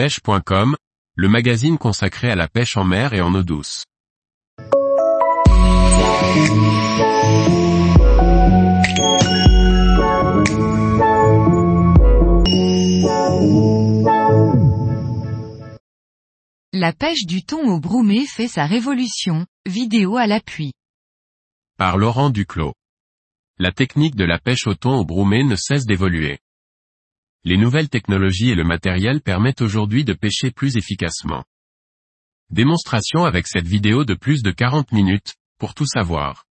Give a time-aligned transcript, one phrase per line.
[0.00, 0.76] pêche.com,
[1.14, 3.84] le magazine consacré à la pêche en mer et en eau douce.
[16.72, 20.72] La pêche du thon au broumé fait sa révolution, vidéo à l'appui.
[21.76, 22.72] Par Laurent Duclos.
[23.58, 26.38] La technique de la pêche au thon au broumé ne cesse d'évoluer.
[27.42, 31.42] Les nouvelles technologies et le matériel permettent aujourd'hui de pêcher plus efficacement.
[32.50, 36.44] Démonstration avec cette vidéo de plus de 40 minutes, pour tout savoir.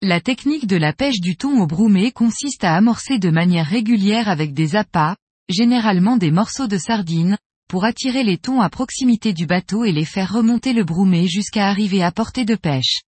[0.00, 4.28] La technique de la pêche du thon au broumé consiste à amorcer de manière régulière
[4.28, 5.16] avec des appâts,
[5.48, 7.36] généralement des morceaux de sardines,
[7.68, 11.66] pour attirer les thons à proximité du bateau et les faire remonter le broumé jusqu'à
[11.66, 13.00] arriver à portée de pêche.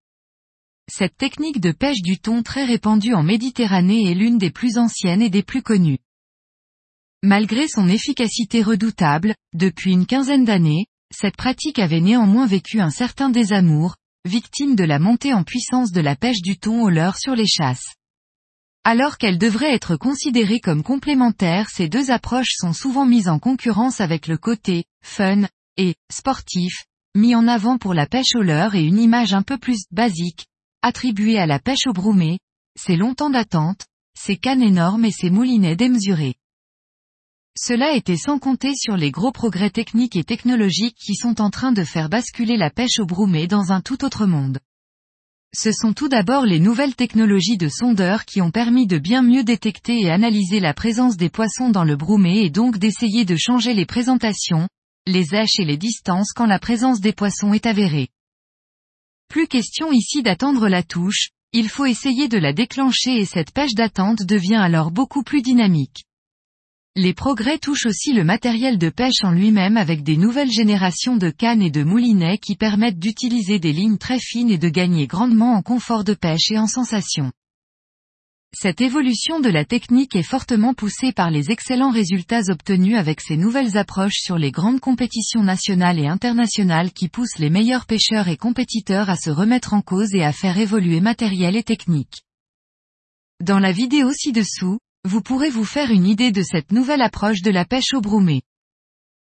[0.92, 5.22] Cette technique de pêche du thon très répandue en Méditerranée est l'une des plus anciennes
[5.22, 6.00] et des plus connues.
[7.24, 13.30] Malgré son efficacité redoutable, depuis une quinzaine d'années, cette pratique avait néanmoins vécu un certain
[13.30, 17.36] désamour, victime de la montée en puissance de la pêche du thon au leurre sur
[17.36, 17.96] les chasses.
[18.86, 24.00] Alors qu'elle devrait être considérée comme complémentaire, ces deux approches sont souvent mises en concurrence
[24.00, 25.42] avec le côté fun
[25.76, 29.58] et sportif, mis en avant pour la pêche au leurre et une image un peu
[29.58, 30.46] plus basique,
[30.82, 32.40] attribuée à la pêche au broumé,
[32.80, 36.36] ses longs temps d'attente, ses cannes énormes et ses moulinets démesurés.
[37.62, 41.74] Cela était sans compter sur les gros progrès techniques et technologiques qui sont en train
[41.74, 44.60] de faire basculer la pêche au broumé dans un tout autre monde.
[45.54, 49.44] Ce sont tout d'abord les nouvelles technologies de sondeurs qui ont permis de bien mieux
[49.44, 53.74] détecter et analyser la présence des poissons dans le broumé et donc d'essayer de changer
[53.74, 54.70] les présentations,
[55.06, 58.08] les èches et les distances quand la présence des poissons est avérée.
[59.28, 63.74] Plus question ici d'attendre la touche, il faut essayer de la déclencher et cette pêche
[63.74, 66.06] d'attente devient alors beaucoup plus dynamique.
[67.02, 71.30] Les progrès touchent aussi le matériel de pêche en lui-même avec des nouvelles générations de
[71.30, 75.54] cannes et de moulinets qui permettent d'utiliser des lignes très fines et de gagner grandement
[75.54, 77.32] en confort de pêche et en sensation.
[78.54, 83.38] Cette évolution de la technique est fortement poussée par les excellents résultats obtenus avec ces
[83.38, 88.36] nouvelles approches sur les grandes compétitions nationales et internationales qui poussent les meilleurs pêcheurs et
[88.36, 92.24] compétiteurs à se remettre en cause et à faire évoluer matériel et technique.
[93.42, 97.50] Dans la vidéo ci-dessous, vous pourrez vous faire une idée de cette nouvelle approche de
[97.50, 98.44] la pêche au broumé.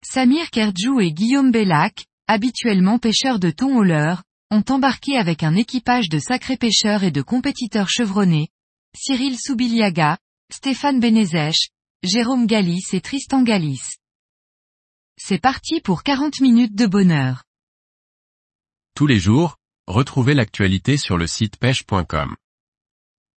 [0.05, 4.21] Samir Kerdjou et Guillaume Bellac, habituellement pêcheurs de thon au leurre,
[4.51, 8.49] ont embarqué avec un équipage de sacrés pêcheurs et de compétiteurs chevronnés,
[8.95, 10.19] Cyril Soubiliaga,
[10.53, 11.69] Stéphane Benezèche,
[12.03, 13.97] Jérôme Galis et Tristan Galis.
[15.17, 17.43] C'est parti pour 40 minutes de bonheur.
[18.95, 22.35] Tous les jours, retrouvez l'actualité sur le site pêche.com.